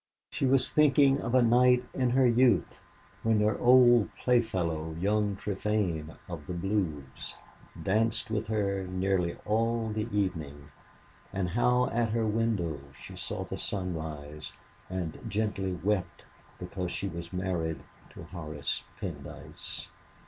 She 0.31 0.47
was 0.47 0.67
thinking 0.71 1.21
of 1.21 1.35
a 1.35 1.43
night 1.43 1.83
in 1.93 2.09
her 2.09 2.25
youth, 2.25 2.81
when 3.21 3.39
her 3.41 3.55
old 3.59 4.09
playfellow, 4.15 4.95
young 4.99 5.35
Trefane 5.35 6.17
of 6.27 6.47
the 6.47 6.55
Blues, 6.55 7.35
danced 7.83 8.31
with 8.31 8.47
her 8.47 8.87
nearly 8.87 9.35
all 9.45 9.91
the 9.93 10.07
evening, 10.11 10.71
and 11.31 11.49
of 11.49 11.53
how 11.53 11.87
at 11.91 12.09
her 12.13 12.25
window 12.25 12.79
she 12.99 13.15
saw 13.15 13.43
the 13.43 13.59
sun 13.59 13.93
rise, 13.93 14.51
and 14.89 15.19
gently 15.29 15.73
wept 15.75 16.25
because 16.57 16.91
she 16.91 17.07
was 17.07 17.31
married 17.31 17.81
to 18.15 18.23
Horace 18.23 18.81
Pendyce. 18.99 19.87